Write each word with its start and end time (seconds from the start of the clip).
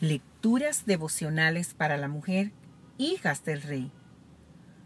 Lecturas 0.00 0.86
devocionales 0.86 1.74
para 1.74 1.96
la 1.96 2.06
mujer, 2.06 2.52
hijas 2.98 3.44
del 3.44 3.62
rey. 3.62 3.90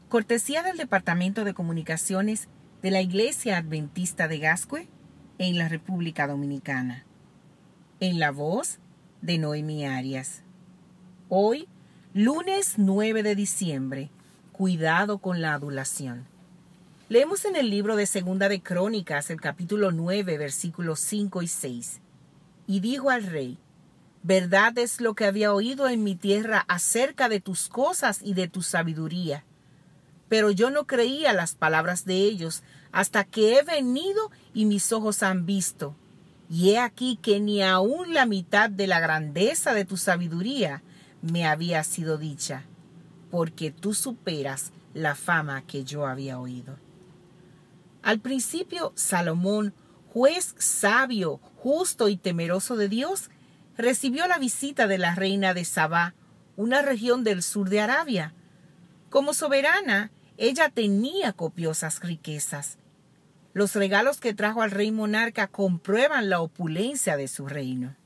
Cortesía 0.09 0.63
del 0.63 0.79
Departamento 0.79 1.45
de 1.45 1.53
Comunicaciones 1.53 2.49
de 2.81 2.91
la 2.91 3.03
Iglesia 3.03 3.59
Adventista 3.59 4.27
de 4.27 4.39
Gascue 4.39 4.89
en 5.37 5.59
la 5.59 5.69
República 5.69 6.27
Dominicana. 6.27 7.05
En 8.01 8.19
la 8.19 8.31
voz 8.31 8.79
de 9.21 9.37
Noemi 9.37 9.85
Arias. 9.85 10.45
Hoy, 11.29 11.69
lunes 12.15 12.77
9 12.79 13.23
de 13.23 13.35
diciembre, 13.35 14.09
cuidado 14.53 15.19
con 15.19 15.43
la 15.43 15.53
adulación. 15.53 16.27
Leemos 17.11 17.45
en 17.45 17.57
el 17.57 17.69
libro 17.69 17.97
de 17.97 18.07
Segunda 18.07 18.49
de 18.49 18.63
Crónicas 18.63 19.29
el 19.29 19.43
capítulo 19.43 19.93
9 19.93 20.39
versículos 20.39 21.01
5 21.01 21.43
y 21.43 21.49
6. 21.49 22.01
Y 22.67 22.81
dijo 22.81 23.11
al 23.11 23.25
rey, 23.25 23.59
Verdad 24.23 24.79
es 24.79 25.01
lo 25.01 25.15
que 25.15 25.25
había 25.25 25.53
oído 25.53 25.89
en 25.89 26.05
mi 26.05 26.15
tierra 26.15 26.65
acerca 26.69 27.29
de 27.29 27.41
tus 27.41 27.69
cosas 27.69 28.21
y 28.23 28.35
de 28.35 28.47
tu 28.49 28.63
sabiduría. 28.63 29.45
Pero 30.29 30.51
yo 30.51 30.71
no 30.71 30.87
creía 30.87 31.33
las 31.33 31.55
palabras 31.55 32.05
de 32.05 32.15
ellos 32.15 32.63
hasta 32.93 33.25
que 33.25 33.59
he 33.59 33.63
venido 33.63 34.31
y 34.55 34.65
mis 34.65 34.93
ojos 34.93 35.23
han 35.23 35.45
visto. 35.45 35.97
Y 36.49 36.71
he 36.71 36.79
aquí 36.79 37.19
que 37.21 37.41
ni 37.41 37.63
aun 37.63 38.15
la 38.15 38.27
mitad 38.27 38.71
de 38.71 38.87
la 38.87 39.01
grandeza 39.01 39.75
de 39.75 39.85
tu 39.85 39.97
sabiduría 39.97 40.83
me 41.21 41.47
había 41.47 41.83
sido 41.83 42.19
dicha, 42.19 42.65
porque 43.31 43.71
tú 43.71 43.95
superas 43.95 44.73
la 44.95 45.15
fama 45.15 45.63
que 45.63 45.85
yo 45.85 46.07
había 46.07 46.39
oído. 46.39 46.77
Al 48.03 48.21
principio, 48.21 48.93
Salomón, 48.95 49.73
juez 50.13 50.55
sabio, 50.59 51.41
justo 51.57 52.09
y 52.09 52.17
temeroso 52.17 52.77
de 52.77 52.89
Dios, 52.89 53.31
recibió 53.77 54.27
la 54.27 54.39
visita 54.39 54.87
de 54.87 54.99
la 54.99 55.15
reina 55.15 55.55
de 55.55 55.65
Sabá, 55.65 56.15
una 56.57 56.83
región 56.83 57.25
del 57.25 57.43
sur 57.43 57.69
de 57.69 57.81
Arabia. 57.81 58.35
Como 59.11 59.35
soberana, 59.35 60.11
ella 60.37 60.71
tenía 60.71 61.33
copiosas 61.33 62.01
riquezas. 62.01 62.79
Los 63.53 63.75
regalos 63.75 64.19
que 64.19 64.35
trajo 64.35 64.63
al 64.63 64.71
rey 64.71 64.91
monarca 64.91 65.47
comprueban 65.47 66.31
la 66.31 66.41
opulencia 66.41 67.17
de 67.17 67.29
su 67.29 67.47
reino. 67.47 67.97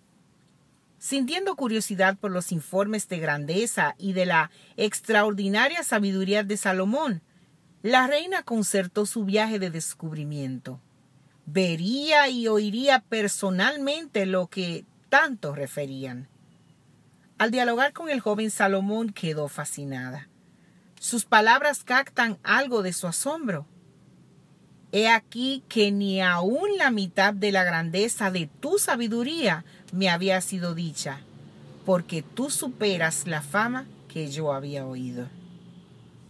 Sintiendo 0.99 1.55
curiosidad 1.55 2.17
por 2.17 2.33
los 2.33 2.51
informes 2.51 3.09
de 3.09 3.19
grandeza 3.19 3.95
y 3.99 4.13
de 4.13 4.27
la 4.27 4.51
extraordinaria 4.77 5.83
sabiduría 5.83 6.43
de 6.43 6.57
Salomón, 6.57 7.23
la 7.83 8.07
reina 8.09 8.43
concertó 8.43 9.07
su 9.07 9.25
viaje 9.25 9.59
de 9.59 9.71
descubrimiento. 9.71 10.81
Vería 11.45 12.29
y 12.29 12.49
oiría 12.49 13.05
personalmente 13.09 14.27
lo 14.27 14.49
que 14.49 14.85
tanto 15.09 15.55
referían. 15.55 16.29
Al 17.39 17.51
dialogar 17.51 17.93
con 17.93 18.09
el 18.09 18.21
joven 18.21 18.51
Salomón 18.51 19.11
quedó 19.11 19.49
fascinada. 19.49 20.29
Sus 20.99 21.25
palabras 21.25 21.85
captan 21.85 22.39
algo 22.43 22.83
de 22.83 22.93
su 22.93 23.07
asombro. 23.07 23.67
He 24.93 25.09
aquí 25.09 25.63
que 25.69 25.93
ni 25.93 26.23
aun 26.23 26.79
la 26.79 26.91
mitad 26.91 27.35
de 27.35 27.53
la 27.53 27.65
grandeza 27.65 28.31
de 28.31 28.49
tu 28.61 28.79
sabiduría 28.79 29.65
me 29.93 30.09
había 30.09 30.41
sido 30.41 30.75
dicha, 30.75 31.21
porque 31.85 32.23
tú 32.23 32.51
superas 32.51 33.27
la 33.27 33.43
fama 33.43 33.87
que 34.09 34.31
yo 34.31 34.53
había 34.53 34.87
oído. 34.87 35.29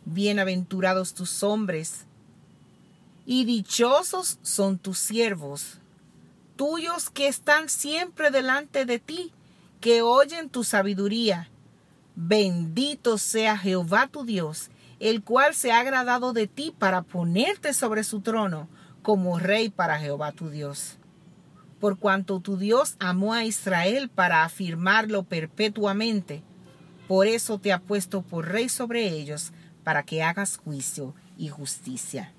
Bienaventurados 0.04 1.14
tus 1.14 1.42
hombres, 1.42 2.06
y 3.24 3.44
dichosos 3.44 4.38
son 4.42 4.78
tus 4.78 4.98
siervos, 4.98 5.78
tuyos 6.56 7.10
que 7.10 7.28
están 7.28 7.68
siempre 7.68 8.30
delante 8.30 8.84
de 8.84 8.98
ti, 8.98 9.32
que 9.80 10.02
oyen 10.02 10.48
tu 10.48 10.64
sabiduría. 10.64 11.48
Bendito 12.14 13.18
sea 13.18 13.58
Jehová 13.58 14.08
tu 14.08 14.24
Dios, 14.24 14.70
el 14.98 15.22
cual 15.22 15.54
se 15.54 15.72
ha 15.72 15.80
agradado 15.80 16.32
de 16.32 16.46
ti 16.46 16.74
para 16.76 17.02
ponerte 17.02 17.74
sobre 17.74 18.02
su 18.02 18.20
trono 18.20 18.68
como 19.02 19.38
rey 19.38 19.68
para 19.68 19.98
Jehová 19.98 20.32
tu 20.32 20.50
Dios. 20.50 20.96
Por 21.78 21.98
cuanto 21.98 22.40
tu 22.40 22.56
Dios 22.56 22.96
amó 22.98 23.34
a 23.34 23.44
Israel 23.44 24.08
para 24.08 24.42
afirmarlo 24.42 25.22
perpetuamente, 25.24 26.42
por 27.06 27.26
eso 27.26 27.58
te 27.58 27.72
ha 27.72 27.78
puesto 27.78 28.22
por 28.22 28.48
rey 28.48 28.68
sobre 28.68 29.06
ellos, 29.06 29.52
para 29.84 30.02
que 30.02 30.24
hagas 30.24 30.56
juicio 30.56 31.14
y 31.38 31.48
justicia. 31.48 32.32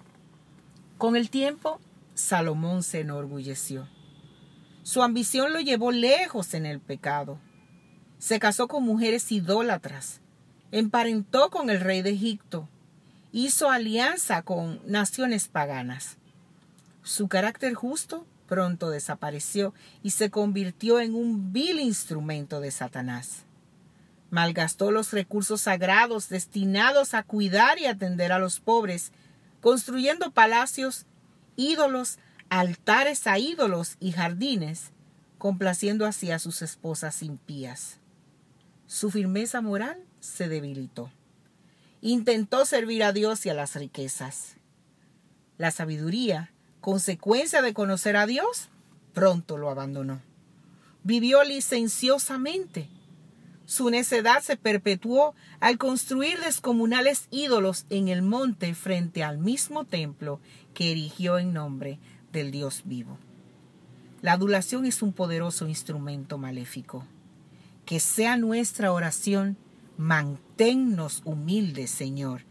Con 0.97 1.15
el 1.15 1.29
tiempo, 1.29 1.79
Salomón 2.15 2.83
se 2.83 2.99
enorgulleció. 2.99 3.87
Su 4.87 5.03
ambición 5.03 5.51
lo 5.51 5.59
llevó 5.59 5.91
lejos 5.91 6.53
en 6.53 6.65
el 6.65 6.79
pecado. 6.79 7.41
Se 8.19 8.39
casó 8.39 8.69
con 8.69 8.83
mujeres 8.83 9.29
idólatras, 9.33 10.21
emparentó 10.71 11.49
con 11.49 11.69
el 11.69 11.81
rey 11.81 12.01
de 12.01 12.11
Egipto, 12.11 12.69
hizo 13.33 13.69
alianza 13.69 14.43
con 14.43 14.79
naciones 14.89 15.49
paganas. 15.49 16.15
Su 17.03 17.27
carácter 17.27 17.73
justo 17.73 18.25
pronto 18.47 18.89
desapareció 18.89 19.73
y 20.03 20.11
se 20.11 20.29
convirtió 20.29 21.01
en 21.01 21.15
un 21.15 21.51
vil 21.51 21.81
instrumento 21.81 22.61
de 22.61 22.71
Satanás. 22.71 23.43
Malgastó 24.29 24.91
los 24.91 25.11
recursos 25.11 25.59
sagrados 25.59 26.29
destinados 26.29 27.13
a 27.13 27.23
cuidar 27.23 27.77
y 27.77 27.87
atender 27.87 28.31
a 28.31 28.39
los 28.39 28.61
pobres, 28.61 29.11
construyendo 29.59 30.31
palacios, 30.31 31.05
ídolos, 31.57 32.19
altares 32.49 33.27
a 33.27 33.39
ídolos 33.39 33.97
y 33.99 34.11
jardines, 34.11 34.91
complaciendo 35.37 36.05
así 36.05 36.31
a 36.31 36.39
sus 36.39 36.61
esposas 36.61 37.21
impías. 37.23 37.99
Su 38.87 39.11
firmeza 39.11 39.61
moral 39.61 39.97
se 40.19 40.47
debilitó. 40.47 41.11
Intentó 42.01 42.65
servir 42.65 43.03
a 43.03 43.11
Dios 43.11 43.45
y 43.45 43.49
a 43.49 43.53
las 43.53 43.75
riquezas. 43.75 44.55
La 45.57 45.71
sabiduría, 45.71 46.51
consecuencia 46.79 47.61
de 47.61 47.73
conocer 47.73 48.15
a 48.15 48.25
Dios, 48.27 48.69
pronto 49.13 49.57
lo 49.57 49.69
abandonó. 49.69 50.21
Vivió 51.03 51.43
licenciosamente. 51.43 52.89
Su 53.65 53.89
necedad 53.89 54.41
se 54.41 54.55
perpetuó 54.55 55.35
al 55.59 55.77
construir 55.77 56.39
descomunales 56.39 57.27
ídolos 57.31 57.85
en 57.89 58.07
el 58.07 58.21
monte 58.21 58.73
frente 58.75 59.23
al 59.23 59.37
mismo 59.37 59.83
templo 59.83 60.39
que 60.73 60.91
erigió 60.91 61.37
en 61.39 61.53
nombre 61.53 61.99
del 62.31 62.51
Dios 62.51 62.83
vivo. 62.85 63.17
La 64.21 64.33
adulación 64.33 64.85
es 64.85 65.01
un 65.01 65.13
poderoso 65.13 65.67
instrumento 65.67 66.37
maléfico. 66.37 67.05
Que 67.85 67.99
sea 67.99 68.35
nuestra 68.35 68.91
oración, 68.91 69.57
manténnos 69.97 71.21
humildes, 71.23 71.91
Señor. 71.91 72.41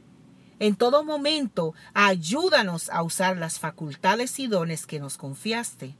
En 0.58 0.76
todo 0.76 1.04
momento, 1.04 1.74
ayúdanos 1.92 2.88
a 2.88 3.02
usar 3.02 3.36
las 3.36 3.58
facultades 3.58 4.38
y 4.38 4.46
dones 4.46 4.86
que 4.86 5.00
nos 5.00 5.18
confiaste 5.18 5.94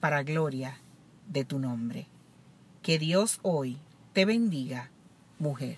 para 0.00 0.22
gloria 0.22 0.78
de 1.28 1.44
tu 1.44 1.58
nombre. 1.58 2.06
Que 2.82 2.98
Dios 2.98 3.38
hoy 3.42 3.76
te 4.14 4.24
bendiga, 4.24 4.90
mujer. 5.38 5.76